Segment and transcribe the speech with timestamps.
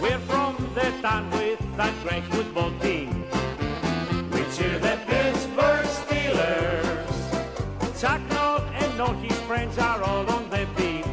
[0.00, 3.24] We're from the town with a great football team.
[4.32, 8.00] We cheer the Pittsburgh Steelers.
[8.00, 11.04] Chuck Noll and all his friends are all on the beat.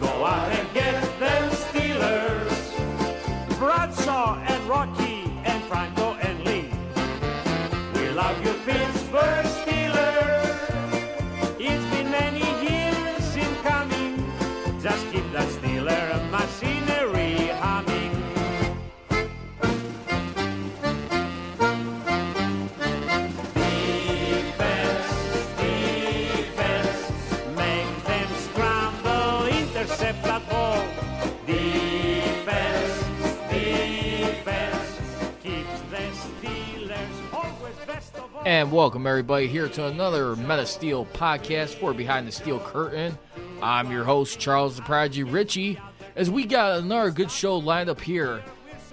[0.00, 2.76] Go out and get them Steelers.
[3.60, 6.03] Bradshaw and Rocky and Franco
[38.44, 43.16] And welcome everybody here to another Meta Steel podcast for Behind the Steel Curtain.
[43.62, 45.80] I'm your host Charles the Prodigy Ritchie.
[46.14, 48.42] As we got another good show lined up here,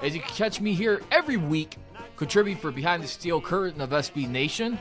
[0.01, 1.75] as you can catch me here every week,
[2.15, 4.79] contribute for Behind the Steel Curtain of SB Nation.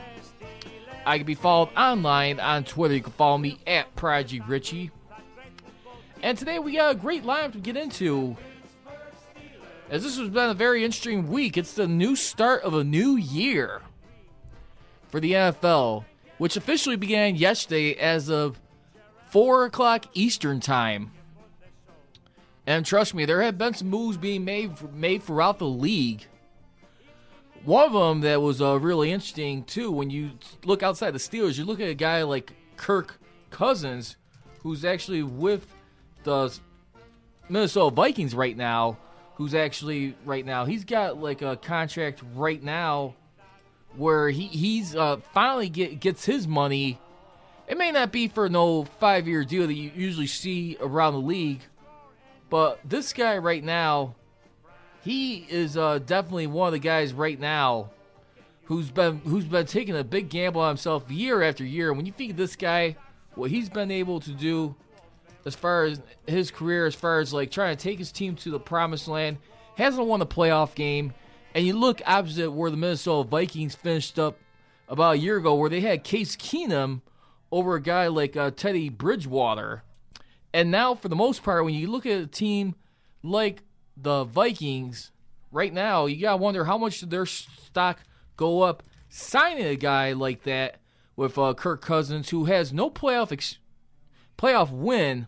[1.05, 2.95] I can be followed online on Twitter.
[2.95, 4.89] You can follow me at Prodigy Ritchie.
[6.23, 8.37] And today we got a great lineup to get into.
[9.89, 13.17] As this has been a very interesting week, it's the new start of a new
[13.17, 13.81] year
[15.11, 16.05] for the NFL,
[16.37, 18.59] which officially began yesterday as of
[19.29, 21.11] 4 o'clock Eastern Time.
[22.65, 26.25] And trust me, there have been some moves being made made throughout the league.
[27.65, 29.91] One of them that was uh, really interesting too.
[29.91, 30.31] When you
[30.65, 33.19] look outside the Steelers, you look at a guy like Kirk
[33.49, 34.15] Cousins,
[34.59, 35.67] who's actually with
[36.23, 36.57] the
[37.49, 38.97] Minnesota Vikings right now.
[39.35, 40.65] Who's actually right now?
[40.65, 43.15] He's got like a contract right now
[43.95, 46.99] where he he's uh, finally get, gets his money.
[47.67, 51.19] It may not be for no five year deal that you usually see around the
[51.19, 51.61] league,
[52.49, 54.15] but this guy right now,
[55.03, 57.91] he is uh, definitely one of the guys right now
[58.65, 61.89] who's been who's been taking a big gamble on himself year after year.
[61.89, 62.95] And when you think of this guy,
[63.35, 64.75] what he's been able to do
[65.45, 68.51] as far as his career, as far as like trying to take his team to
[68.51, 69.37] the promised land,
[69.75, 71.13] hasn't won a playoff game.
[71.53, 74.37] And you look opposite where the Minnesota Vikings finished up
[74.87, 77.01] about a year ago where they had Case Keenum
[77.51, 79.83] over a guy like uh, Teddy Bridgewater.
[80.53, 82.75] And now, for the most part, when you look at a team
[83.23, 83.63] like
[83.97, 85.11] the Vikings,
[85.51, 87.99] right now, you got to wonder how much their stock
[88.37, 90.77] go up signing a guy like that
[91.15, 93.59] with uh, Kirk Cousins, who has no playoff ex-
[94.37, 95.27] playoff win,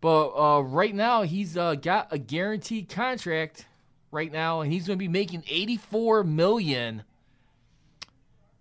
[0.00, 3.66] but uh, right now he's uh, got a guaranteed contract
[4.12, 7.02] right now, and he's going to be making eighty-four million.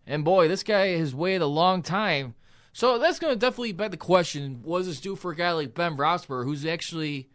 [0.07, 2.33] And boy, this guy has waited a long time.
[2.73, 5.75] So that's going to definitely beg the question: does this do for a guy like
[5.75, 7.29] Ben Roethlisberger, who's actually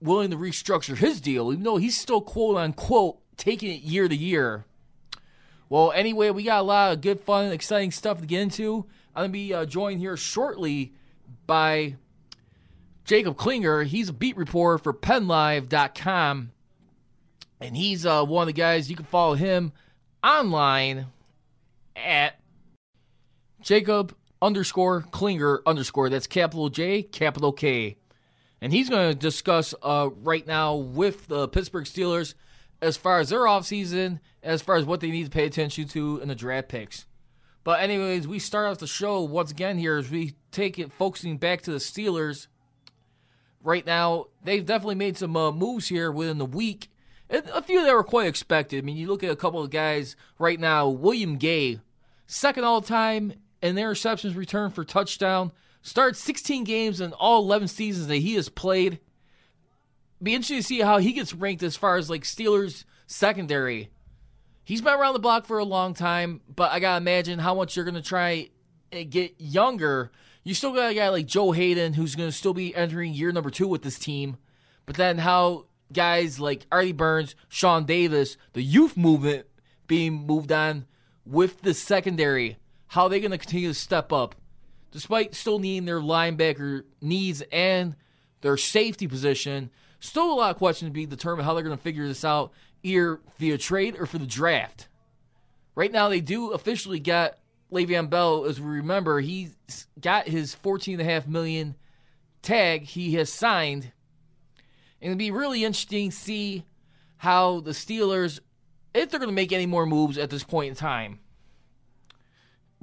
[0.00, 4.16] willing to restructure his deal, even though he's still quote unquote taking it year to
[4.16, 4.66] year?
[5.68, 8.86] Well, anyway, we got a lot of good, fun, exciting stuff to get into.
[9.14, 10.92] I'm going to be uh, joined here shortly
[11.46, 11.96] by
[13.04, 13.82] Jacob Klinger.
[13.82, 16.52] He's a beat reporter for PennLive.com,
[17.60, 19.72] and he's uh, one of the guys you can follow him
[20.22, 21.06] online
[21.94, 22.38] at
[23.62, 26.08] Jacob underscore Klinger underscore.
[26.08, 27.96] That's capital J, capital K.
[28.60, 32.34] And he's going to discuss uh, right now with the Pittsburgh Steelers
[32.80, 36.20] as far as their offseason, as far as what they need to pay attention to
[36.20, 37.06] in the draft picks.
[37.64, 41.36] But anyways, we start off the show once again here as we take it focusing
[41.36, 42.46] back to the Steelers.
[43.62, 46.88] Right now, they've definitely made some uh, moves here within the week.
[47.28, 48.78] A few that were quite expected.
[48.78, 50.88] I mean, you look at a couple of guys right now.
[50.88, 51.80] William Gay,
[52.26, 55.50] second all time in interceptions return for touchdown.
[55.82, 59.00] Started 16 games in all 11 seasons that he has played.
[60.22, 63.90] Be interesting to see how he gets ranked as far as like Steelers secondary.
[64.64, 67.76] He's been around the block for a long time, but I gotta imagine how much
[67.76, 68.50] you're gonna try
[68.90, 70.10] and get younger.
[70.42, 73.50] You still got a guy like Joe Haden who's gonna still be entering year number
[73.50, 74.38] two with this team,
[74.86, 79.46] but then how guys like Artie Burns, Sean Davis, the youth movement
[79.86, 80.86] being moved on
[81.24, 84.34] with the secondary, how they gonna continue to step up,
[84.90, 87.96] despite still needing their linebacker needs and
[88.40, 89.70] their safety position.
[90.00, 92.52] Still a lot of questions to be determined how they're going to figure this out,
[92.82, 94.88] either via trade or for the draft.
[95.74, 97.38] Right now, they do officially got
[97.72, 98.44] Le'Veon Bell.
[98.44, 99.56] As we remember, he's
[100.00, 101.74] got his 14.5 million
[102.42, 103.92] tag he has signed.
[105.00, 106.64] And it'd be really interesting to see
[107.18, 108.40] how the Steelers,
[108.94, 111.20] if they're going to make any more moves at this point in time.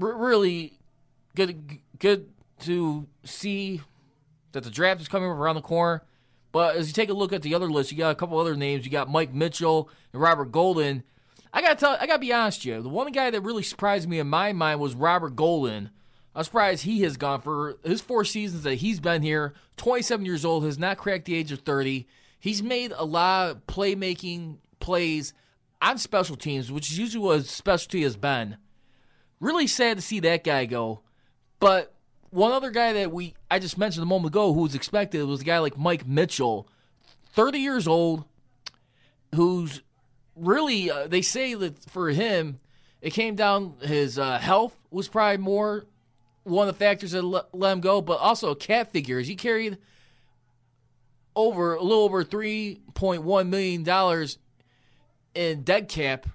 [0.02, 0.80] R- really
[1.36, 2.30] good, good
[2.62, 3.82] to see
[4.52, 6.04] that the draft is coming around the corner.
[6.52, 8.56] But as you take a look at the other list, you got a couple other
[8.56, 8.86] names.
[8.86, 11.04] You got Mike Mitchell and Robert Golden.
[11.52, 12.82] I gotta tell, I gotta be honest with you.
[12.82, 15.90] The one guy that really surprised me in my mind was Robert Golden.
[16.36, 19.54] I'm surprised he has gone for his four seasons that he's been here.
[19.78, 22.08] 27 years old, has not cracked the age of 30.
[22.40, 25.34] He's made a lot of playmaking plays
[25.82, 28.58] on special teams, which is usually what his specialty has been.
[29.40, 31.02] Really sad to see that guy go.
[31.60, 31.94] But
[32.30, 35.42] one other guy that we I just mentioned a moment ago who was expected was
[35.42, 36.68] a guy like Mike Mitchell,
[37.34, 38.26] 30 years old,
[39.36, 39.82] who's
[40.36, 42.60] really uh, they say that for him
[43.02, 45.86] it came down his uh, health was probably more
[46.44, 49.20] one of the factors that let, let him go, but also a cap figure.
[49.20, 49.78] As he carried
[51.36, 54.38] over a little over 3.1 million dollars
[55.34, 56.28] in dead cap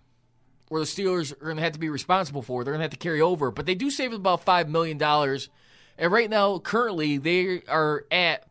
[0.69, 2.63] where the Steelers are going to have to be responsible for.
[2.63, 5.03] They're going to have to carry over, but they do save about $5 million.
[5.03, 8.47] And right now, currently, they are at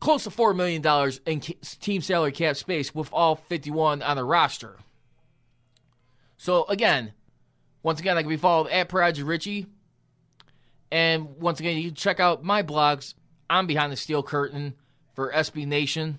[0.00, 0.84] close to $4 million
[1.26, 4.76] in team salary cap space with all 51 on the roster.
[6.36, 7.12] So, again,
[7.82, 9.66] once again, I can be followed at Prodigy Ritchie.
[10.92, 13.14] And once again, you can check out my blogs.
[13.48, 14.74] I'm Behind the Steel Curtain
[15.14, 16.18] for SB Nation.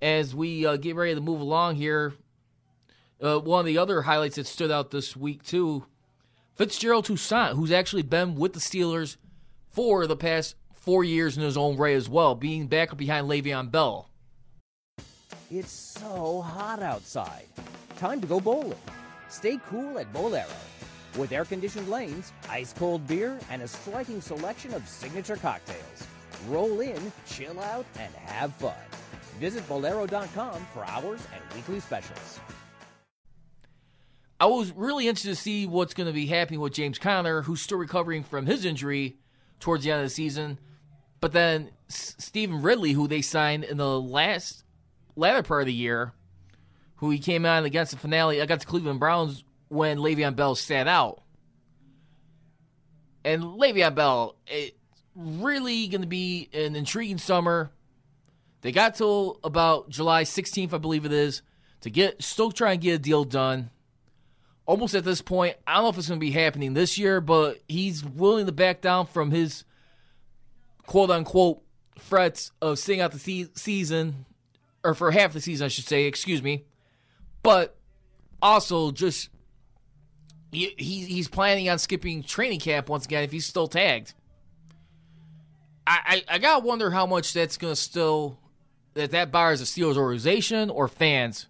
[0.00, 2.14] As we uh, get ready to move along here,
[3.22, 5.84] uh, one of the other highlights that stood out this week, too,
[6.54, 9.18] Fitzgerald Toussaint, who's actually been with the Steelers
[9.68, 13.70] for the past four years in his own right as well, being back behind Le'Veon
[13.70, 14.08] Bell.
[15.50, 17.44] It's so hot outside.
[17.98, 18.72] Time to go bowling.
[19.28, 20.48] Stay cool at Bowlero.
[21.18, 26.06] With air conditioned lanes, ice cold beer, and a striking selection of signature cocktails.
[26.48, 28.74] Roll in, chill out, and have fun.
[29.38, 32.40] Visit Bowlero.com for hours and weekly specials.
[34.38, 37.60] I was really interested to see what's going to be happening with James Conner, who's
[37.60, 39.18] still recovering from his injury
[39.58, 40.58] towards the end of the season.
[41.20, 44.64] But then Stevan Ridley, who they signed in the last
[45.16, 46.14] latter part of the year,
[46.96, 50.86] who he came on against the finale against the Cleveland Browns when Le'Veon Bell sat
[50.86, 51.22] out.
[53.24, 54.36] And Le'Veon Bell,
[55.14, 57.70] really going to be an intriguing summer.
[58.60, 61.40] They got till about July 16th, I believe it is,
[61.80, 63.70] to get still try and get a deal done.
[64.66, 65.56] almost at this point.
[65.66, 68.52] I don't know if it's going to be happening this year, but he's willing to
[68.52, 69.64] back down from his
[70.86, 71.62] quote unquote
[71.98, 74.26] threats of staying out the se- season,
[74.84, 76.64] or for half the season, I should say, excuse me.
[77.42, 77.76] But
[78.40, 79.28] also just
[80.52, 84.14] he, he he's planning on skipping training camp once again if he's still tagged.
[85.86, 88.38] I, I, I gotta wonder how much that's gonna still
[88.94, 91.46] that that bars the Steelers organization or fans.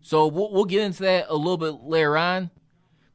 [0.00, 2.50] So we'll, we'll get into that a little bit later on.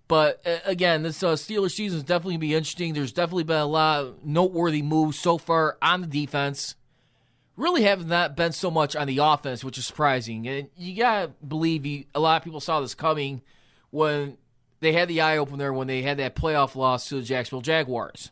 [0.07, 2.93] But uh, again, this uh, Steelers season is definitely gonna be interesting.
[2.93, 6.75] There's definitely been a lot of noteworthy moves so far on the defense.
[7.55, 10.47] Really have not been so much on the offense, which is surprising.
[10.47, 13.41] And you gotta believe you, a lot of people saw this coming
[13.91, 14.37] when
[14.83, 18.31] they had the eye opener when they had that playoff loss to the Jacksonville Jaguars.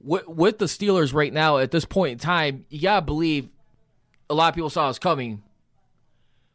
[0.00, 3.48] With, with the Steelers right now at this point in time, you gotta believe
[4.30, 5.42] a lot of people saw this coming.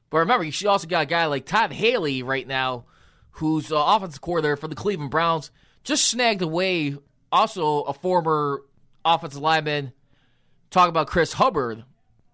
[0.10, 2.86] But remember, you should also got a guy like Todd Haley right now,
[3.32, 5.52] who's uh, offensive coordinator for the Cleveland Browns,
[5.84, 6.98] just snagged away
[7.32, 8.64] also a former
[9.06, 9.94] offensive lineman.
[10.70, 11.84] Talk about Chris Hubbard,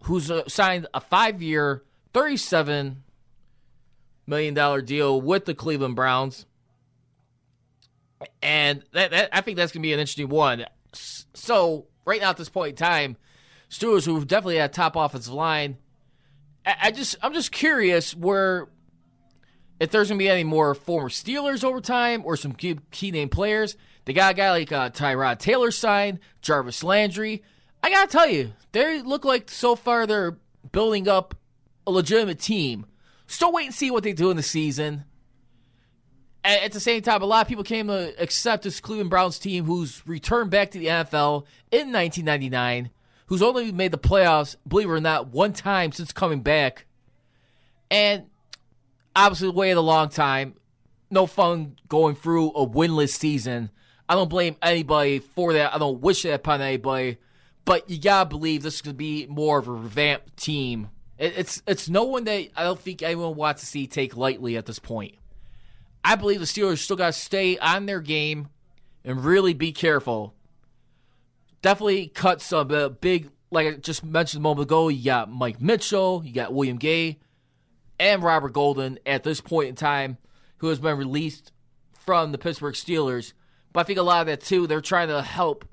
[0.03, 3.03] who's uh, signed a five-year, thirty-seven
[4.27, 6.45] million dollar deal with the Cleveland Browns,
[8.41, 10.65] and that, that I think that's gonna be an interesting one.
[11.33, 13.17] So right now at this point in time,
[13.69, 15.77] Steelers who definitely had top offensive line.
[16.65, 18.67] I, I just I'm just curious where
[19.79, 23.29] if there's gonna be any more former Steelers over time or some key, key name
[23.29, 23.75] players.
[24.05, 27.43] They got a guy like uh, Tyrod Taylor signed, Jarvis Landry.
[27.83, 30.37] I gotta tell you, they look like so far they're
[30.71, 31.35] building up
[31.85, 32.85] a legitimate team.
[33.27, 35.03] Still wait and see what they do in the season.
[36.43, 39.37] At, at the same time, a lot of people came to accept this Cleveland Browns
[39.37, 42.89] team who's returned back to the NFL in 1999,
[43.27, 46.85] who's only made the playoffs, believe it or not, one time since coming back.
[47.91, 48.25] And
[49.15, 50.55] obviously waited a long time.
[51.09, 53.71] No fun going through a winless season.
[54.09, 55.73] I don't blame anybody for that.
[55.73, 57.17] I don't wish that upon anybody.
[57.65, 60.89] But you gotta believe this is gonna be more of a revamped team.
[61.17, 64.65] It's it's no one that I don't think anyone wants to see take lightly at
[64.65, 65.15] this point.
[66.03, 68.49] I believe the Steelers still gotta stay on their game
[69.03, 70.35] and really be careful.
[71.61, 74.89] Definitely cut some uh, big, like I just mentioned a moment ago.
[74.89, 77.17] You got Mike Mitchell, you got William Gay,
[77.99, 80.17] and Robert Golden at this point in time,
[80.57, 81.51] who has been released
[82.05, 83.33] from the Pittsburgh Steelers.
[83.73, 85.65] But I think a lot of that too, they're trying to help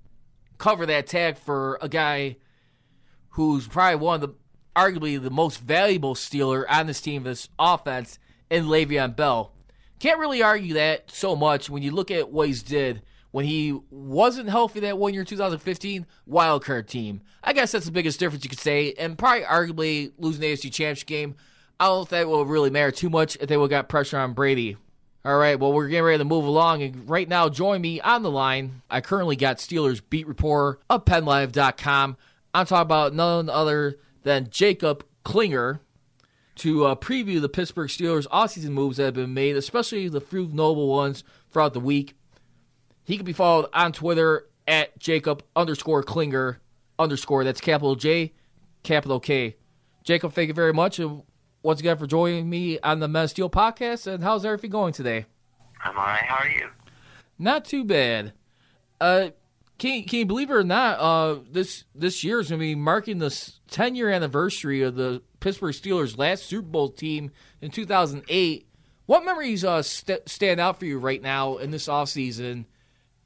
[0.57, 2.37] cover that tag for a guy
[3.31, 4.35] who's probably one of the
[4.77, 8.19] arguably the most valuable Steeler on this team, this offense,
[8.51, 9.53] in Le'Veon Bell.
[9.99, 13.03] Can't really argue that so much when you look at what he's did
[13.35, 17.21] when he wasn't healthy that one year, 2015 wildcard team.
[17.43, 20.73] I guess that's the biggest difference you could say, and probably arguably losing the AFC
[20.73, 21.35] Championship game.
[21.81, 24.35] I don't think that will really matter too much if they would got pressure on
[24.35, 24.77] Brady.
[25.25, 28.23] All right, well, we're getting ready to move along, and right now, join me on
[28.23, 28.83] the line.
[28.89, 32.17] I currently got Steelers beat reporter of PennLive.com.
[32.55, 35.81] I'm talking about none other than Jacob Klinger
[36.57, 40.49] to uh, preview the Pittsburgh Steelers offseason moves that have been made, especially the few
[40.53, 42.15] notable ones throughout the week.
[43.05, 46.61] He can be followed on Twitter at Jacob underscore Klinger
[46.99, 47.45] underscore.
[47.45, 48.33] That's capital J,
[48.83, 49.57] capital K.
[50.05, 50.99] Jacob, thank you very much.
[50.99, 51.23] And
[51.63, 54.07] once again for joining me on the Men Steel podcast.
[54.07, 55.27] And how's everything going today?
[55.83, 56.23] I'm all right.
[56.23, 56.69] How are you?
[57.39, 58.33] Not too bad.
[59.01, 59.31] Uh,
[59.85, 60.99] can, can you believe it or not?
[60.99, 65.21] Uh, this this year is going to be marking the 10 year anniversary of the
[65.41, 68.67] Pittsburgh Steelers' last Super Bowl team in 2008.
[69.05, 72.65] What memories uh, st- stand out for you right now in this offseason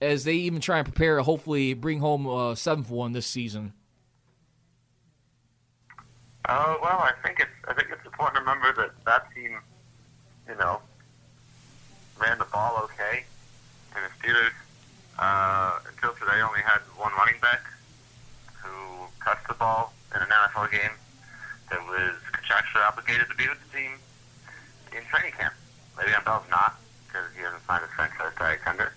[0.01, 3.73] as they even try and prepare to hopefully bring home a seventh one this season?
[6.45, 9.61] Uh, well, I think it's I think it's important to remember that that team,
[10.49, 10.81] you know,
[12.21, 13.25] ran the ball okay,
[13.95, 14.51] and the Steelers
[15.19, 17.63] uh, until today only had one running back
[18.63, 20.95] who touched the ball in an NFL game
[21.71, 23.93] that was contractually obligated to be with the team
[24.97, 25.55] in training camp.
[25.97, 28.93] Le'Veon Bell's not because he hasn't signed a franchise tag under,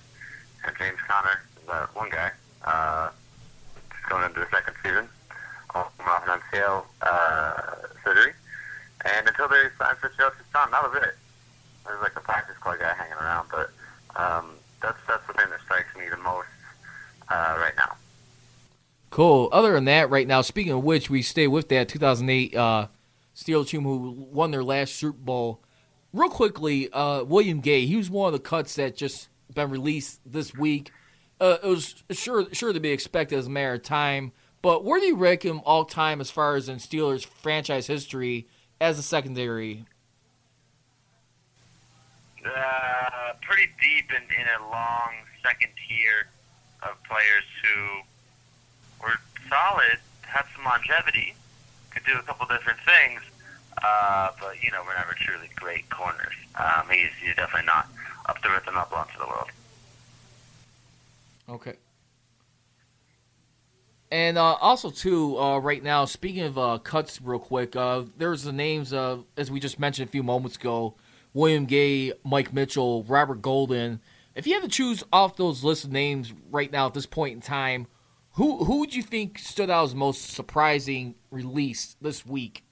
[0.65, 2.31] and James Conner is one guy.
[2.63, 3.09] Uh,
[4.09, 5.07] going into the second season
[5.73, 8.33] off an MCL uh, surgery.
[9.05, 11.15] And until they signed Fitzgerald Toussaint, that was it.
[11.85, 13.71] There's like a practice squad guy hanging around, but
[14.15, 14.51] um,
[14.81, 16.47] that's that's the thing that strikes me the most
[17.29, 17.95] uh, right now.
[19.09, 19.49] Cool.
[19.51, 22.87] Other than that, right now, speaking of which, we stay with that 2008 uh,
[23.35, 25.61] Steelers team who won their last Super Bowl.
[26.13, 30.21] Real quickly, uh, William Gay, he was one of the cuts that just been released
[30.25, 30.91] this week.
[31.39, 34.31] Uh, it was sure sure to be expected as a matter of time.
[34.61, 38.47] But where do you rank him all time as far as in Steelers franchise history
[38.79, 39.85] as a secondary?
[42.45, 46.27] Uh, pretty deep in, in a long second tier
[46.83, 49.15] of players who were
[49.49, 51.35] solid, had some longevity,
[51.91, 53.21] could do a couple different things,
[53.83, 56.33] uh, but you know, we're never truly great corners.
[56.55, 57.87] Um, he's, he's definitely not
[58.27, 59.49] up with the Mel Blunts of the world.
[61.49, 61.75] Okay.
[64.11, 68.43] And uh, also too, uh, right now, speaking of uh, cuts, real quick, uh, there's
[68.43, 70.95] the names of, as we just mentioned a few moments ago,
[71.33, 74.01] William Gay, Mike Mitchell, Robert Golden.
[74.35, 77.35] If you had to choose off those list of names right now at this point
[77.35, 77.87] in time,
[78.33, 82.63] who who would you think stood out as most surprising release this week?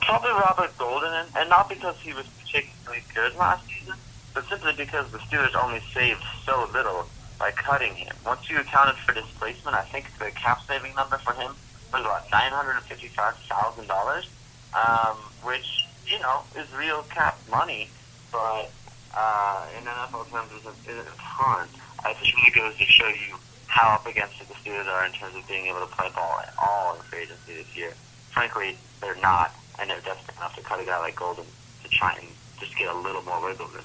[0.00, 3.94] Probably Robert Golden, and, not because he was particularly good last season,
[4.34, 7.06] but simply because the Steelers only saved so little
[7.38, 8.14] by cutting him.
[8.24, 11.52] Once you accounted for displacement, I think the cap saving number for him
[11.92, 14.28] was about nine hundred and fifty-five thousand dollars,
[14.74, 17.88] um, which you know is real cap money,
[18.32, 18.70] but
[19.16, 21.68] uh, in NFL terms isn't, isn't a ton.
[22.04, 23.36] I just really goes to show you
[23.66, 26.40] how up against it the Steelers are in terms of being able to play ball
[26.40, 27.92] at all in free agency this year.
[28.30, 31.44] Frankly, they're not, and they're desperate enough to cut a guy like Golden
[31.82, 32.28] to try and
[32.60, 33.84] just get a little more wiggle room.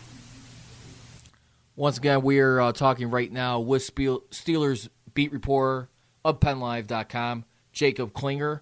[1.76, 5.90] Once again, we are uh, talking right now with Steelers beat reporter
[6.24, 8.62] of PennLive.com, Jacob Klinger.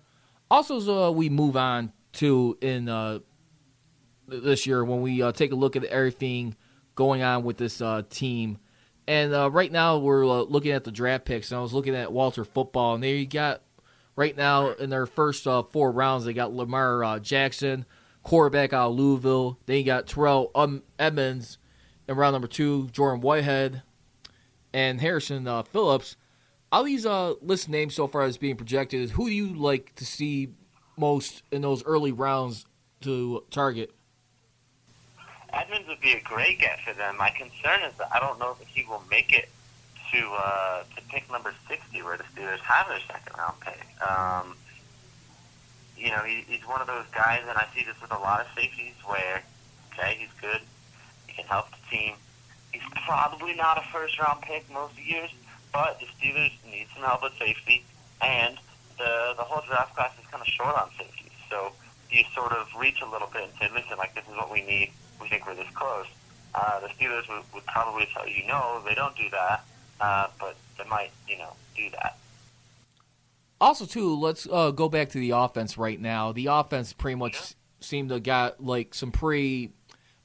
[0.50, 3.20] Also, as uh, we move on to in uh,
[4.30, 6.56] this year, when we uh, take a look at everything
[6.96, 8.58] going on with this uh, team,
[9.08, 11.96] and uh, right now we're uh, looking at the draft picks, and I was looking
[11.96, 13.62] at Walter Football, and there you got
[14.16, 17.86] right now in their first uh, four rounds, they got Lamar uh, Jackson,
[18.24, 19.58] quarterback out of Louisville.
[19.66, 21.58] Then you got Terrell um, Edmunds
[22.08, 23.82] in round number two, Jordan Whitehead,
[24.74, 26.16] and Harrison Phillips.
[26.72, 30.50] All these list names so far as being projected, who do you like to see
[30.98, 32.66] most in those early rounds
[33.02, 33.92] to target?
[35.54, 37.18] Edmunds would be a great get for them.
[37.18, 39.50] My concern is that I don't know that he will make it
[40.12, 43.86] to uh, to pick number sixty, where the Steelers have their second round pick.
[44.02, 44.56] Um,
[45.98, 48.42] you know, he, he's one of those guys, and I see this with a lot
[48.42, 49.44] of safeties, where
[49.94, 50.62] okay, he's good,
[51.28, 52.14] he can help the team.
[52.72, 55.32] He's probably not a first round pick most years,
[55.74, 57.84] but the Steelers need some help at safety,
[58.22, 58.58] and
[58.98, 61.32] the the whole draft class is kind of short on safeties.
[61.50, 61.72] So
[62.10, 64.62] you sort of reach a little bit and say, listen, like this is what we
[64.62, 66.08] need we think we're this close.
[66.56, 69.64] Uh, the Steelers would, would probably tell you, no, they don't do that,
[70.02, 72.18] uh, but they might, you know, do that.
[73.62, 76.32] Also, too, let's uh, go back to the offense right now.
[76.32, 77.46] The offense pretty much yeah.
[77.82, 79.74] seemed to got like some pretty,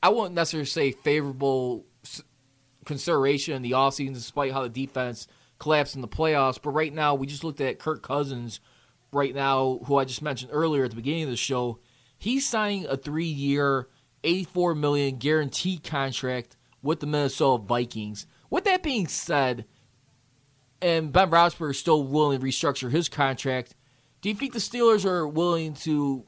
[0.02, 1.84] I wouldn't necessarily say favorable
[2.84, 5.26] consideration in the offseason, despite how the defense
[5.58, 6.60] collapsed in the playoffs.
[6.62, 8.60] But right now, we just looked at Kirk Cousins,
[9.14, 11.78] right now, who I just mentioned earlier at the beginning of the show.
[12.18, 13.88] He's signing a three year,
[14.24, 18.26] 84 million guaranteed contract with the Minnesota Vikings.
[18.50, 19.64] With that being said,
[20.82, 23.74] and Ben Roethlisberger is still willing to restructure his contract,
[24.20, 26.24] do you think the Steelers are willing to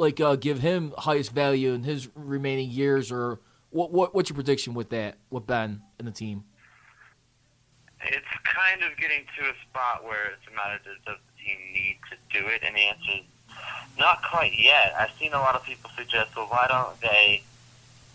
[0.00, 4.14] like uh, give him highest value in his remaining years, or what, what?
[4.14, 6.44] What's your prediction with that with Ben and the team?
[8.02, 11.58] It's kind of getting to a spot where it's a matter of does the team
[11.72, 13.26] need to do it, and the answer is
[14.00, 14.94] not quite yet.
[14.98, 17.42] I've seen a lot of people suggest, well, why don't they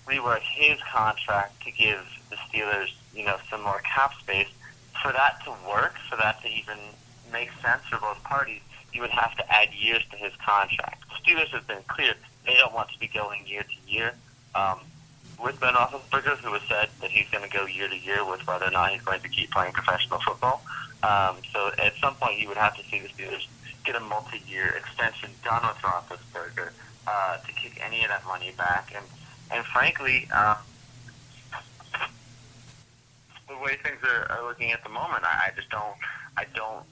[0.07, 4.47] rework his contract to give the Steelers, you know, some more cap space?
[5.01, 6.79] For that to work, for that to even
[7.31, 11.03] make sense for both parties, you would have to add years to his contract.
[11.23, 14.13] Steelers have been clear they don't want to be going year to year.
[14.55, 14.79] Um,
[15.37, 18.47] with Ben Roethlisberger, who has said that he's going to go year to year with
[18.47, 20.63] whether or not he's going to keep playing professional football.
[21.03, 23.45] Um, so at some point, you would have to see the Steelers
[23.85, 26.71] get a multi-year extension done with Roethlisberger
[27.07, 28.91] uh, to kick any of that money back.
[28.95, 29.05] And
[29.51, 30.57] and frankly, um,
[33.47, 35.95] the way things are, are looking at the moment, I, I just don't
[36.37, 36.85] I don't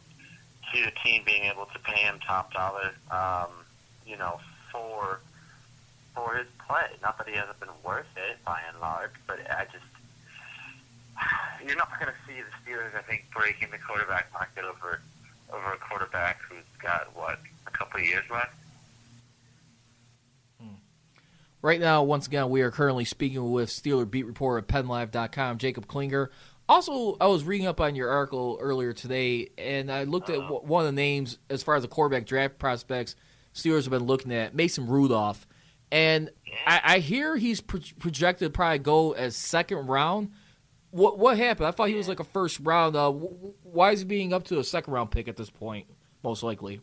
[0.72, 2.92] see the team being able to pay him top dollar.
[3.12, 3.50] Um,
[4.06, 4.40] you know,
[4.72, 5.20] for
[6.14, 6.86] for his play.
[7.02, 9.86] Not that he hasn't been worth it by and large, but I just
[11.66, 12.96] you're not going to see the Steelers.
[12.96, 15.02] I think breaking the quarterback market over
[15.54, 18.54] over a quarterback who's got what a couple of years left.
[20.60, 20.76] Hmm.
[21.62, 25.88] Right now, once again, we are currently speaking with Steeler beat reporter at PennLive.com, Jacob
[25.88, 26.32] Klinger.
[26.68, 30.62] Also, I was reading up on your article earlier today, and I looked at w-
[30.62, 33.16] one of the names as far as the quarterback draft prospects
[33.54, 35.46] Steelers have been looking at, Mason Rudolph.
[35.92, 36.32] And
[36.66, 40.32] I, I hear he's pro- projected to probably go as second round.
[40.94, 41.66] What what happened?
[41.66, 42.94] I thought he was like a first round.
[42.96, 45.90] Uh, why is he being up to a second round pick at this point?
[46.22, 46.82] Most likely.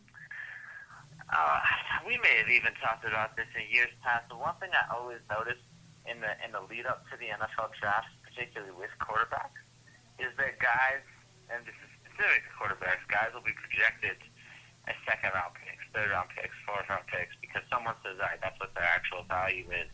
[1.31, 1.61] Uh,
[2.03, 4.27] we may have even talked about this in years past.
[4.27, 5.63] The one thing I always noticed
[6.11, 9.63] in the in the lead up to the NFL draft, particularly with quarterbacks,
[10.19, 11.07] is that guys,
[11.47, 14.19] and this is specific to quarterbacks, guys will be projected
[14.91, 18.43] as second round picks, third round picks, fourth round picks, because someone says, all right,
[18.43, 19.87] that's what their actual value is.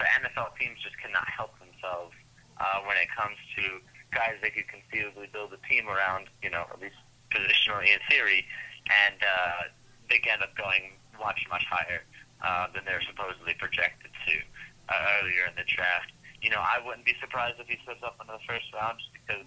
[0.00, 2.16] But NFL teams just cannot help themselves
[2.60, 3.80] uh, when it comes to
[4.14, 6.96] guys they could conceivably build a team around, you know, at least
[7.30, 8.44] positionally in theory,
[8.88, 9.68] and uh,
[10.08, 12.02] they end up going much, much higher
[12.40, 14.34] uh, than they're supposedly projected to
[14.88, 16.12] uh, earlier in the draft.
[16.40, 19.12] You know, I wouldn't be surprised if he slips up into the first round just
[19.12, 19.44] because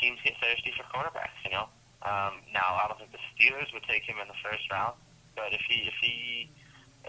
[0.00, 1.68] teams get thirsty for quarterbacks, you know.
[2.06, 4.94] Um, now, I don't think the Steelers would take him in the first round,
[5.34, 6.48] but if he if he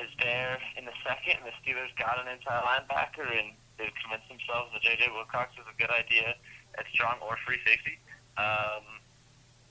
[0.01, 4.27] is there in the second and the Steelers got an inside linebacker and they've convinced
[4.29, 5.13] themselves that J.J.
[5.13, 6.35] Wilcox is a good idea
[6.77, 7.97] at strong or free safety,
[8.37, 8.85] um,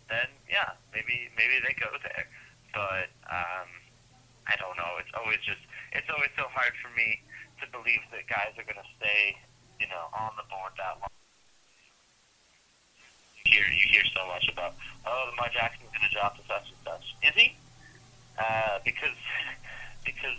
[0.08, 2.26] then yeah, maybe maybe they go there.
[2.74, 3.68] But um,
[4.46, 4.98] I don't know.
[5.02, 7.22] It's always just it's always so hard for me
[7.62, 9.38] to believe that guys are going to stay,
[9.80, 11.10] you know, on the board that long.
[13.46, 14.74] You hear you hear so much about
[15.06, 17.06] oh Lamar Jackson's going to drop to such and such.
[17.22, 17.54] Is he?
[18.38, 19.18] Uh, because
[20.08, 20.38] because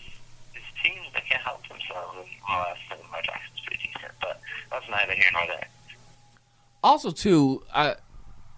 [0.84, 2.28] teams they can't help themselves.
[3.24, 4.40] Jackson's pretty decent, but
[4.72, 5.68] that's neither here nor there.
[6.84, 7.64] Also, too,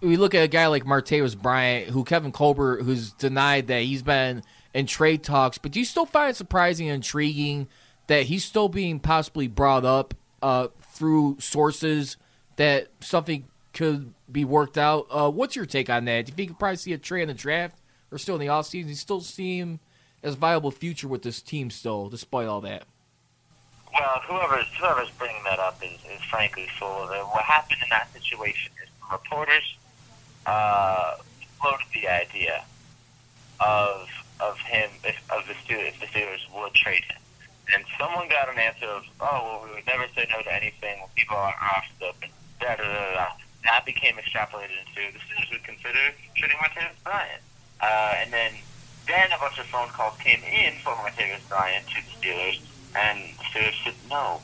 [0.00, 4.02] we look at a guy like Martavis Bryant, who Kevin Colbert, who's denied that he's
[4.02, 4.42] been
[4.74, 5.58] in trade talks.
[5.58, 7.68] But do you still find it surprising and intriguing
[8.06, 12.16] that he's still being possibly brought up uh, through sources
[12.56, 15.06] that something could be worked out?
[15.10, 16.26] Uh, what's your take on that?
[16.26, 17.76] Do you think you probably see a trade in the draft
[18.10, 18.88] or still in the offseason?
[18.88, 19.80] You still see him
[20.22, 22.84] as viable future with this team still, despite all that?
[23.92, 27.22] Well, whoever's whoever's bringing that up is, is frankly full of it.
[27.22, 29.76] What happened in that situation is the reporters
[30.46, 31.16] uh,
[31.60, 32.64] floated the idea
[33.58, 37.20] of of him if of the Steelers if the Steelers would trade him,
[37.74, 41.02] and someone got an answer of oh well we would never say no to anything
[41.16, 42.28] people are options open.
[42.60, 43.26] Da da da da.
[43.64, 47.42] That became extrapolated into the Steelers would consider trading Martavis Bryant,
[47.80, 48.52] uh, and then
[49.06, 52.60] then a bunch of phone calls came in for Martavis Bryant to the Steelers,
[52.94, 54.40] and the Steelers said no,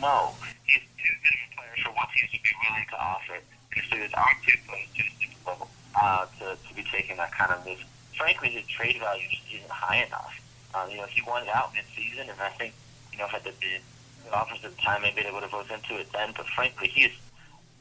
[0.00, 3.36] no, he's too good of a player for what teams would be willing to offer.
[3.74, 5.68] The Steelers aren't too close to the Super Bowl
[6.00, 7.86] uh, to to be taking that kind of risk
[8.16, 10.40] frankly, his trade value just isn't high enough.
[10.74, 12.74] Um, you know, he wanted out mid-season, and I think,
[13.12, 13.82] you know, had there been
[14.24, 16.32] the offers at the time, maybe they would have looked into it then.
[16.36, 17.12] But frankly, he's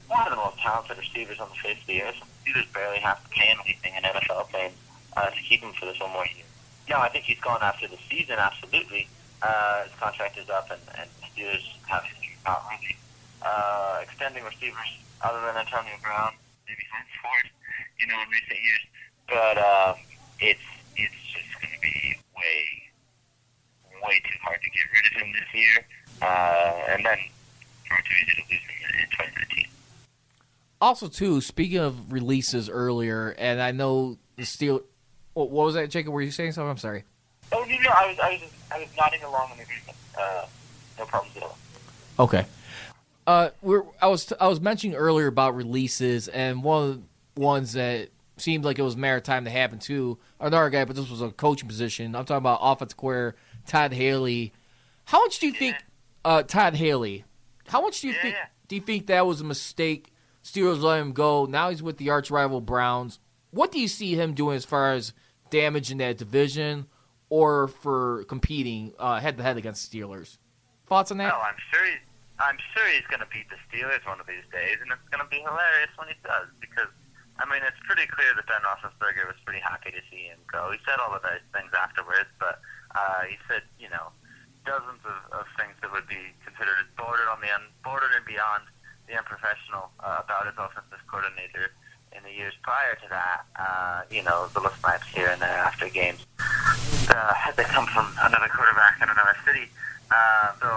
[0.08, 2.22] one of the most talented receivers on the face of the earth.
[2.46, 4.72] Steelers barely have to pay him anything in NFL fame
[5.18, 6.46] uh, to keep him for this one more year.
[6.90, 9.08] No, I think he's gone after the season, absolutely.
[9.42, 12.04] Uh, his contract is up, and, and Steelers have
[12.46, 12.96] not really
[13.42, 16.34] uh, extending receivers other than Antonio Brown,
[16.68, 17.50] maybe Hines Ward,
[18.00, 18.84] you know, in recent years.
[19.28, 19.96] But um,
[20.40, 20.60] it's
[20.96, 22.84] it's just going to be way
[24.06, 25.86] way too hard to get rid of him this year,
[26.22, 27.18] uh, and then
[27.88, 29.66] far too easy to lose him in 2019.
[30.82, 34.82] Also, too, speaking of releases earlier, and I know the Steel.
[35.34, 36.14] What, was that, Jacob?
[36.14, 36.70] Were you saying something?
[36.70, 37.04] I'm sorry.
[37.52, 39.98] Oh no, no, I was I was just, I was nodding along in agreement.
[40.18, 40.46] Uh,
[40.98, 41.58] no problems at all.
[42.20, 42.46] Okay.
[43.26, 47.02] Uh, we're I was I was mentioning earlier about releases, and one of
[47.36, 51.10] the ones that seemed like it was maritime to happen to another guy, but this
[51.10, 52.16] was a coaching position.
[52.16, 53.36] I'm talking about offensive coordinator
[53.68, 54.54] Todd Haley.
[55.06, 55.76] How much do you think
[56.26, 57.26] uh, Todd Haley?
[57.68, 58.46] How much do you Yeah, think yeah.
[58.68, 60.12] do you think that was a mistake?
[60.44, 61.46] Steelers let him go.
[61.46, 63.20] Now he's with the arch rival Browns.
[63.52, 65.14] What do you see him doing as far as
[65.54, 66.90] damage in that division,
[67.30, 70.42] or for competing head to head against the Steelers?
[70.90, 71.30] Thoughts on that?
[71.30, 72.02] No, I'm sure he's
[72.42, 75.22] I'm sure he's going to beat the Steelers one of these days, and it's going
[75.22, 76.90] to be hilarious when he does because
[77.38, 80.74] I mean it's pretty clear that Ben Roethlisberger was pretty happy to see him go.
[80.74, 82.58] He said all of those things afterwards, but
[82.98, 84.10] uh, he said you know
[84.66, 88.66] dozens of, of things that would be considered bordered on the un, bordered and beyond
[89.06, 91.76] the unprofessional uh, about his offensive coordinator
[92.16, 93.46] in the years prior to that.
[93.56, 96.26] Uh, you know the little snipes here and there after games
[97.10, 99.68] uh, they come from another quarterback in another city.
[100.12, 100.70] Uh, so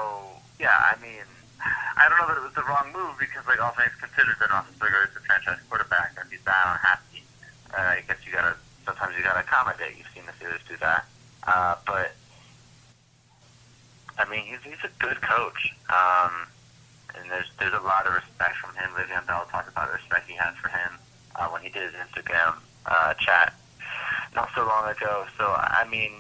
[0.59, 1.27] yeah, I mean,
[1.63, 4.49] I don't know that it was the wrong move because like all things considered, Ben
[4.49, 7.23] Roethlisberger is the franchise quarterback, he's bad or happy,
[7.77, 9.97] uh, I guess you gotta sometimes you gotta accommodate.
[9.99, 11.05] You've seen the Steelers do that,
[11.47, 12.15] uh, but
[14.19, 16.49] I mean, he's he's a good coach, um,
[17.15, 18.91] and there's there's a lot of respect from him.
[18.97, 20.99] Le'Veon Bell talked about the respect he has for him
[21.39, 23.55] uh, when he did his Instagram uh, chat
[24.35, 25.27] not so long ago.
[25.39, 26.13] So I mean,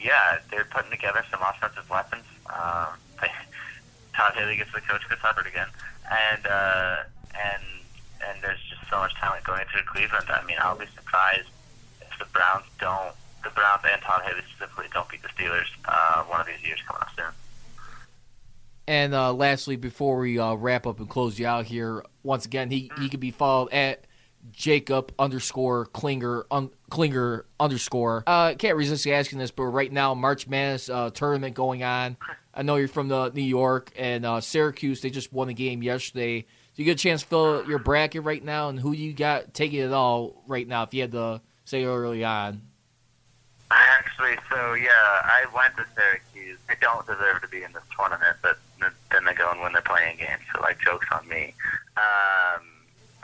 [0.00, 2.24] yeah, they're putting together some offensive weapons.
[2.46, 2.98] Um,
[4.14, 5.68] Todd Haley gets the coach Chris Hubbard again,
[6.10, 6.96] and uh,
[7.34, 7.62] and
[8.26, 10.26] and there's just so much talent going through Cleveland.
[10.28, 11.48] I mean, I'll be surprised
[12.00, 16.24] if the Browns don't the Browns and Todd Haley specifically don't beat the Steelers uh,
[16.24, 17.32] one of these years coming up soon.
[18.88, 22.70] And uh, lastly, before we uh, wrap up and close you out here, once again,
[22.70, 24.06] he, he can be followed at
[24.52, 28.24] Jacob underscore Klinger un, Klinger underscore.
[28.26, 32.16] Uh, can't resist asking this, but right now March Madness uh, tournament going on.
[32.54, 35.00] I know you're from the New York and uh, Syracuse.
[35.00, 36.40] They just won a game yesterday.
[36.40, 39.54] Do you get a chance to fill your bracket right now, and who you got
[39.54, 40.82] taking it all right now?
[40.84, 42.62] If you had to say early on.
[43.70, 46.58] I actually, so yeah, I went to Syracuse.
[46.68, 48.58] I don't deserve to be in this tournament, but
[49.10, 51.54] then they go and win their playing games, so like jokes on me.
[51.96, 52.62] Um,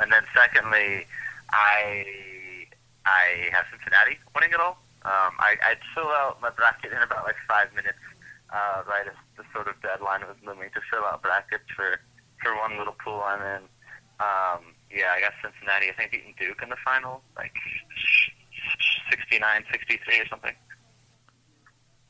[0.00, 1.06] and then secondly,
[1.50, 2.66] I
[3.06, 4.78] I have Cincinnati winning it all.
[5.04, 8.00] Um, I, I'd fill out my bracket in about like five minutes,
[8.50, 12.00] uh, right as the sort of deadline was looming to fill out brackets for
[12.42, 13.62] for one little pool I'm in.
[14.20, 15.90] Um, yeah, I got Cincinnati.
[15.90, 17.52] I think beating Duke in the final, like
[19.10, 20.52] 69, 63 or something.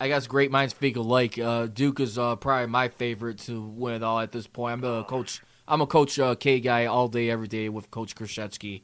[0.00, 1.38] I guess great minds speak alike.
[1.38, 4.74] Uh, Duke is uh, probably my favorite to win it all at this point.
[4.74, 5.40] I'm a coach.
[5.66, 8.82] I'm a coach uh, K guy all day, every day with Coach Krzyzewski.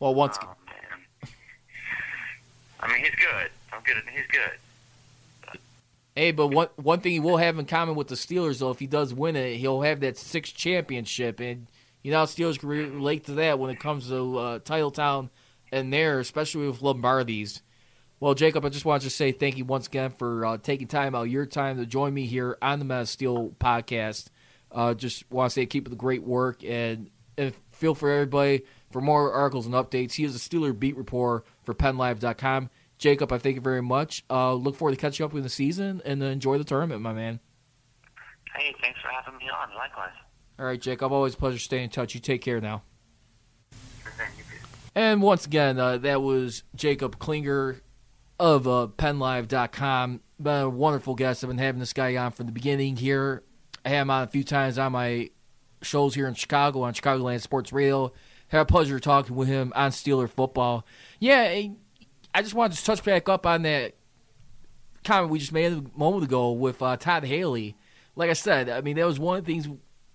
[0.00, 0.38] Well, once.
[0.42, 1.30] Oh, man.
[2.80, 3.50] I mean, he's good.
[3.72, 3.96] I'm good.
[4.14, 5.58] He's good.
[6.14, 8.80] Hey, but one one thing he will have in common with the Steelers, though, if
[8.80, 11.66] he does win it, he'll have that sixth championship, and
[12.02, 15.30] you know Steelers can relate to that when it comes to uh, title town
[15.70, 17.62] and there, especially with Lombardi's.
[18.18, 21.14] Well, Jacob, I just wanted to say thank you once again for uh, taking time
[21.14, 24.26] out your time to join me here on the Meta Steel podcast.
[24.70, 27.10] Uh, just want to say keep up the great work and,
[27.70, 30.14] feel for everybody for more articles and updates.
[30.14, 32.70] He is a Steeler beat reporter for PennLive.com.
[32.98, 34.24] Jacob, I thank you very much.
[34.28, 37.38] Uh, look forward to catching up with the season and enjoy the tournament, my man.
[38.56, 39.72] Hey, thanks for having me on.
[39.76, 40.10] Likewise.
[40.58, 41.12] All right, Jacob.
[41.12, 42.14] Always a pleasure staying in touch.
[42.14, 42.82] You take care now.
[43.70, 44.44] Thank you,
[44.96, 47.82] And once again, uh, that was Jacob Klinger
[48.40, 50.20] of uh, PennLive.com.
[50.40, 51.44] Been a wonderful guest.
[51.44, 53.44] I've been having this guy on from the beginning here.
[53.88, 55.30] I had him on a few times on my
[55.80, 58.12] shows here in Chicago on Chicagoland Sports Radio.
[58.48, 60.84] Had a pleasure talking with him on Steeler football.
[61.20, 61.62] Yeah,
[62.34, 63.94] I just wanted to touch back up on that
[65.04, 67.76] comment we just made a moment ago with uh, Todd Haley.
[68.14, 69.66] Like I said, I mean that was one of the things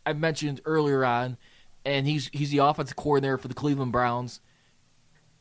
[0.05, 1.37] I mentioned earlier on,
[1.83, 4.39] and he's he's the offensive coordinator for the Cleveland Browns.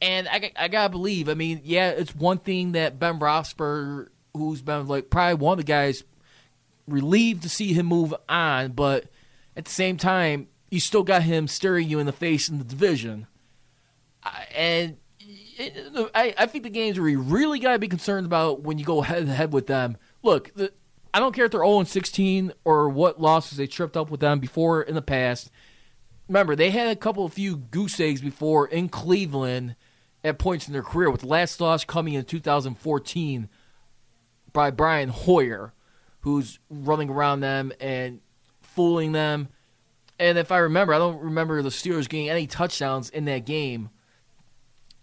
[0.00, 1.28] And I, I gotta believe.
[1.28, 5.66] I mean, yeah, it's one thing that Ben Roethlisberger, who's been like probably one of
[5.66, 6.02] the guys,
[6.86, 9.06] relieved to see him move on, but
[9.56, 12.64] at the same time, you still got him staring you in the face in the
[12.64, 13.26] division.
[14.54, 14.96] And
[16.14, 19.02] I, think the games where you really got to be concerned about when you go
[19.02, 19.96] head to head with them.
[20.22, 20.50] Look,
[21.12, 24.40] I don't care if they're 0 16 or what losses they tripped up with them
[24.40, 25.50] before in the past.
[26.28, 29.76] Remember, they had a couple of few goose eggs before in Cleveland
[30.24, 33.48] at points in their career, with the last loss coming in 2014
[34.52, 35.74] by Brian Hoyer,
[36.22, 38.20] who's running around them and
[38.60, 39.48] fooling them.
[40.18, 43.90] And if I remember, I don't remember the Steelers getting any touchdowns in that game.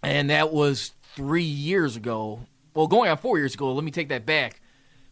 [0.02, 2.42] And that was three years ago.
[2.74, 3.74] Well, going on four years ago.
[3.74, 4.62] Let me take that back.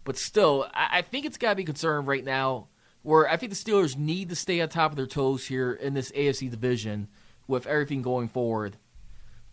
[0.05, 2.69] But still, I, think it's got to be concerned right now
[3.03, 5.93] where I think the Steelers need to stay on top of their toes here in
[5.93, 7.09] this AFC division
[7.45, 8.77] with everything going forward.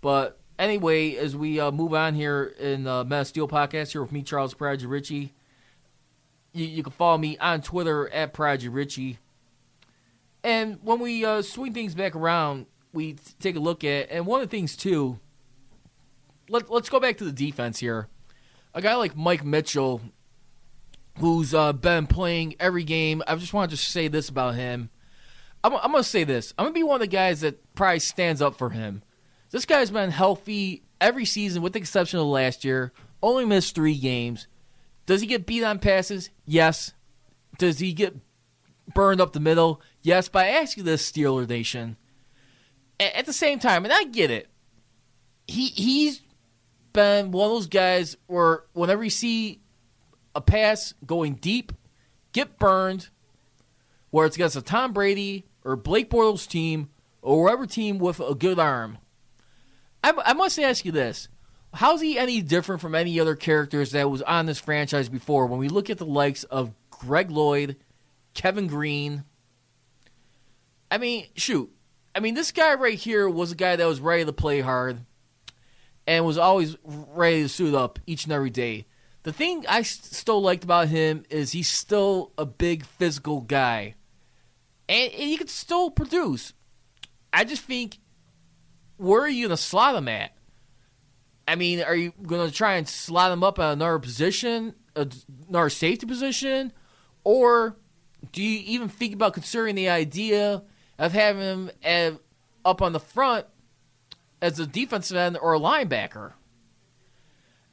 [0.01, 4.13] But anyway, as we uh, move on here in the Meta Steel podcast here with
[4.13, 5.33] me, Charles Prodigy Ritchie,
[6.55, 9.19] you, you, can follow me on Twitter at Prodigy Ritchie.
[10.43, 14.41] And when we uh, swing things back around, we take a look at, and one
[14.41, 15.19] of the things too,
[16.49, 18.09] let, let's go back to the defense here.
[18.75, 20.01] A guy like Mike Mitchell,
[21.19, 24.91] who's uh, been playing every game, I just want to just say this about him.
[25.63, 26.55] I'm, I'm going to say this.
[26.59, 29.03] I'm going to be one of the guys that probably stands up for him
[29.55, 32.93] this guy's been healthy every season, with the exception of last year.
[33.23, 34.49] Only missed three games.
[35.07, 36.31] Does he get beat on passes?
[36.47, 36.93] Yes.
[37.59, 38.17] Does he get
[38.95, 39.81] burned up the middle?
[40.03, 40.29] Yes.
[40.29, 41.97] But I ask you this, Steeler Nation.
[43.01, 44.49] At the same time, and I get it,
[45.47, 46.23] he he's
[46.93, 49.61] been one of those guys where whenever you see
[50.35, 51.73] a pass going deep,
[52.33, 53.09] get burned,
[54.11, 56.89] where it's against a Tom Brady or Blake Bortles team
[57.21, 58.99] or whatever team with a good arm,
[60.03, 61.29] I, I must ask you this.
[61.75, 65.47] How's he any different from any other characters that was on this franchise before?
[65.47, 67.77] When we look at the likes of Greg Lloyd,
[68.33, 69.25] Kevin Greene,
[70.91, 71.75] I mean, shoot.
[72.15, 75.01] I mean, this guy right here was a guy that was ready to play hard
[76.07, 78.87] and was always ready to suit up each and every day.
[79.25, 83.95] The thing I still liked about him is he's still a big physical guy.
[84.89, 86.53] And, and he can still produce.
[87.33, 87.99] I just think
[88.97, 90.34] where are you to slot him at?
[91.47, 95.71] I mean, are you going to try and slot him up at another position, another
[95.71, 96.73] safety position,
[97.23, 97.77] or
[98.33, 100.63] do you even think about considering the idea
[100.99, 102.15] of having him at,
[102.65, 103.47] up on the front
[104.41, 106.33] as a defensive end or a linebacker?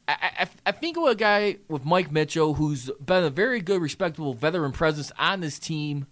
[0.08, 3.82] I, I, I think of a guy with Mike Mitchell who's been a very good,
[3.82, 6.08] respectable veteran presence on this team.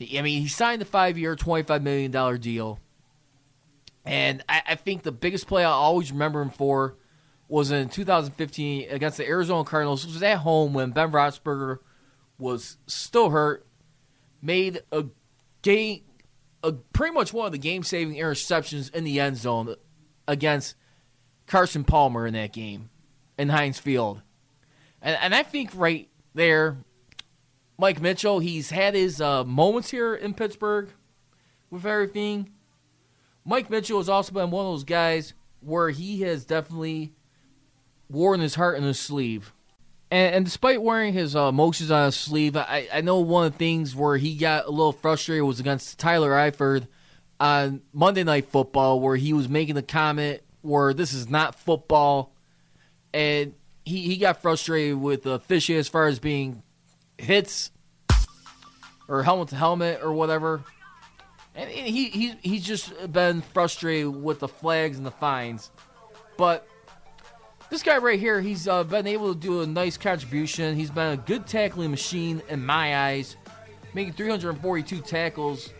[0.00, 2.78] I mean, he signed a five year, $25 million deal.
[4.04, 6.96] And I, I, think the biggest play I always remember him for
[7.48, 10.04] was in 2015 against the Arizona Cardinals.
[10.04, 11.78] It was at home when Ben Roethlisberger
[12.38, 13.66] was still hurt,
[14.40, 15.06] made a
[15.62, 16.02] game,
[16.62, 19.74] a, pretty much one of the game-saving interceptions in the end zone
[20.26, 20.74] against
[21.46, 22.90] Carson Palmer in that game
[23.36, 24.22] in Heinz Field.
[25.02, 26.78] And, and I think right there,
[27.78, 30.90] Mike Mitchell, he's had his uh, moments here in Pittsburgh
[31.70, 32.50] with everything
[33.48, 37.14] Mike Mitchell has also been one of those guys where he has definitely
[38.10, 39.54] worn his heart in his sleeve.
[40.10, 43.52] And, and despite wearing his uh, emotions on his sleeve, I, I know one of
[43.52, 46.88] the things where he got a little frustrated was against Tyler Eifert
[47.40, 52.34] on Monday Night Football, where he was making the comment where this is not football.
[53.14, 53.54] And
[53.86, 56.62] he, he got frustrated with the officiating as far as being
[57.16, 57.70] hits
[59.08, 60.64] or helmet to helmet or whatever
[61.58, 65.70] and he he he's just been frustrated with the flags and the fines.
[66.36, 66.66] But
[67.68, 70.76] this guy right here, he's uh, been able to do a nice contribution.
[70.76, 73.36] He's been a good tackling machine in my eyes,
[73.92, 75.70] making 342 tackles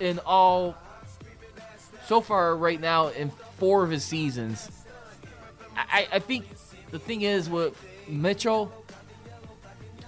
[0.00, 0.76] in all
[2.06, 4.68] so far right now in four of his seasons.
[5.76, 6.46] I, I think
[6.90, 8.72] the thing is with Mitchell,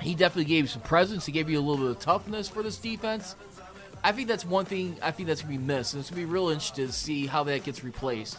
[0.00, 1.24] he definitely gave you some presence.
[1.24, 3.36] He gave you a little bit of toughness for this defense.
[4.04, 6.26] I think that's one thing I think that's gonna be missed, and it's gonna be
[6.26, 8.38] real interesting to see how that gets replaced.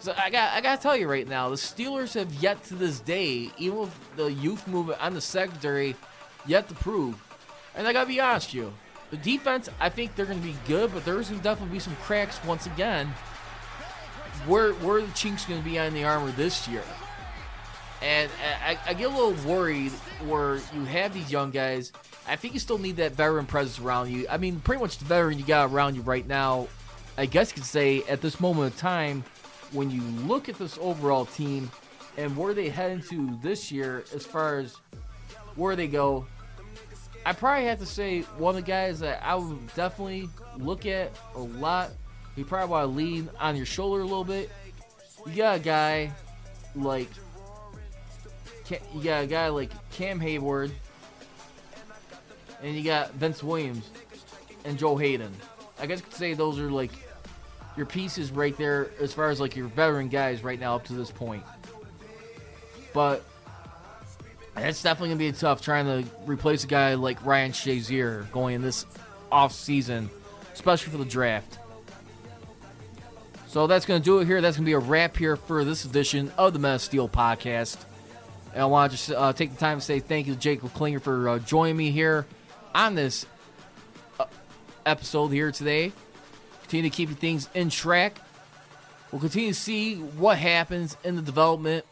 [0.00, 3.00] So I got I gotta tell you right now, the Steelers have yet to this
[3.00, 5.94] day, even with the youth movement on the secondary,
[6.46, 7.14] yet to prove.
[7.74, 8.72] And I gotta be honest with you,
[9.10, 12.42] the defense I think they're gonna be good, but there's gonna definitely be some cracks
[12.44, 13.06] once again.
[14.46, 16.82] Where where the chinks gonna be on the armor this year?
[18.02, 18.30] And
[18.62, 19.92] I, I get a little worried
[20.26, 21.92] where you have these young guys
[22.26, 24.26] I think you still need that veteran presence around you.
[24.28, 26.68] I mean, pretty much the veteran you got around you right now,
[27.18, 29.24] I guess you could say at this moment of time,
[29.72, 31.70] when you look at this overall team
[32.16, 34.76] and where they head into this year as far as
[35.56, 36.26] where they go,
[37.26, 41.12] I probably have to say one of the guys that I would definitely look at
[41.34, 41.90] a lot.
[42.36, 44.50] You probably want to lean on your shoulder a little bit.
[45.26, 46.12] You got a guy
[46.74, 47.08] like
[48.70, 50.72] you got a guy like Cam Heyward
[52.64, 53.88] and you got Vince Williams
[54.64, 55.32] and Joe Haden.
[55.78, 56.90] I guess you could say those are like
[57.76, 60.94] your pieces right there as far as like your veteran guys right now up to
[60.94, 61.42] this point.
[62.94, 63.22] But
[64.56, 68.62] it's definitely gonna be tough trying to replace a guy like Ryan Shazier going in
[68.62, 68.86] this
[69.30, 70.08] off season,
[70.54, 71.58] especially for the draft.
[73.48, 74.40] So that's gonna do it here.
[74.40, 77.76] That's gonna be a wrap here for this edition of the Men of Steel podcast.
[78.54, 80.72] And I want to just uh, take the time to say thank you to Jacob
[80.72, 82.24] Klinger for uh, joining me here
[82.74, 83.26] on this
[84.18, 84.24] uh,
[84.84, 85.92] episode here today.
[86.62, 88.18] Continue to keep things in track.
[89.12, 91.84] We'll continue to see what happens in the development,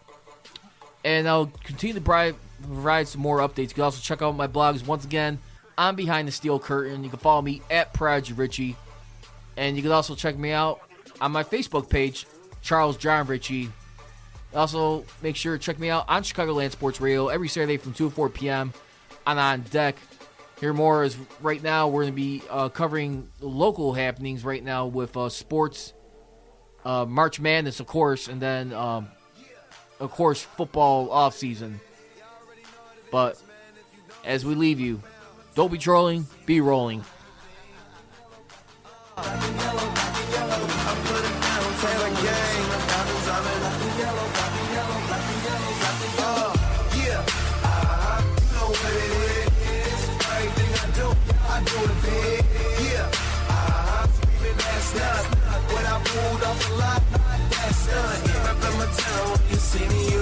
[1.04, 3.68] and I'll continue to provide, provide some more updates.
[3.68, 5.38] You can also check out my blogs once again.
[5.78, 7.04] I'm behind the steel curtain.
[7.04, 8.76] You can follow me at Prodigy Ritchie,
[9.56, 10.80] and you can also check me out
[11.20, 12.26] on my Facebook page,
[12.60, 13.70] Charles John Ritchie.
[14.54, 18.10] Also, make sure to check me out on Chicagoland Sports Radio every Saturday from 2
[18.10, 18.72] to 4 p.m.
[19.26, 19.96] on On Deck.
[20.62, 24.86] Hear more is right now we're going to be uh, covering local happenings right now
[24.86, 25.92] with uh, sports,
[26.84, 29.08] uh, March Madness, of course, and then, um,
[29.98, 31.80] of course, football off season.
[33.10, 33.42] But
[34.24, 35.02] as we leave you,
[35.56, 37.04] don't be trolling, be rolling.
[59.72, 60.21] see you.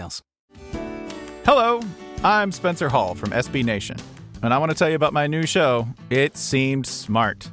[1.45, 1.79] Hello,
[2.23, 3.97] I'm Spencer Hall from SB Nation,
[4.41, 7.49] and I want to tell you about my new show, It Seemed Smart.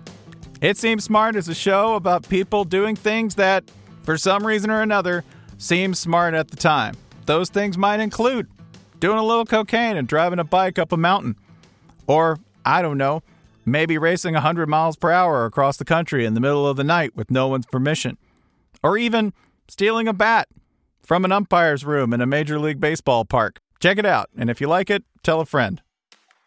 [0.60, 3.64] It Seems Smart is a show about people doing things that,
[4.02, 5.24] for some reason or another,
[5.58, 6.94] seem smart at the time.
[7.26, 8.48] Those things might include
[9.00, 11.36] doing a little cocaine and driving a bike up a mountain.
[12.06, 13.22] Or, I don't know,
[13.64, 17.14] maybe racing 100 miles per hour across the country in the middle of the night
[17.14, 18.16] with no one's permission.
[18.82, 19.32] Or even
[19.68, 20.48] stealing a bat
[21.08, 23.60] from an umpire's room in a Major League Baseball park.
[23.80, 25.80] Check it out, and if you like it, tell a friend.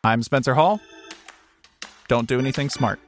[0.03, 0.80] I'm Spencer Hall.
[2.07, 2.99] Don't do anything smart.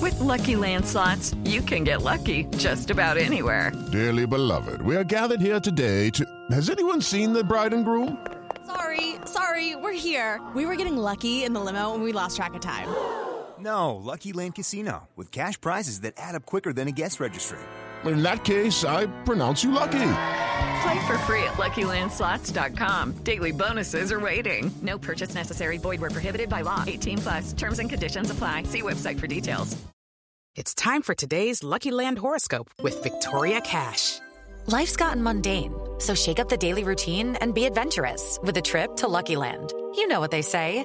[0.00, 3.70] With Lucky Land slots, you can get lucky just about anywhere.
[3.92, 6.26] Dearly beloved, we are gathered here today to.
[6.50, 8.18] Has anyone seen the bride and groom?
[8.66, 10.40] Sorry, sorry, we're here.
[10.56, 12.88] We were getting lucky in the limo and we lost track of time.
[13.62, 17.58] No, Lucky Land Casino, with cash prizes that add up quicker than a guest registry.
[18.04, 20.08] In that case, I pronounce you lucky.
[20.82, 23.18] Play for free at LuckyLandSlots.com.
[23.22, 24.72] Daily bonuses are waiting.
[24.82, 25.78] No purchase necessary.
[25.78, 26.82] Void where prohibited by law.
[26.84, 27.52] 18 plus.
[27.52, 28.64] Terms and conditions apply.
[28.64, 29.76] See website for details.
[30.56, 34.18] It's time for today's Lucky Land horoscope with Victoria Cash.
[34.66, 38.96] Life's gotten mundane, so shake up the daily routine and be adventurous with a trip
[38.96, 39.72] to Lucky Land.
[39.94, 40.84] You know what they say.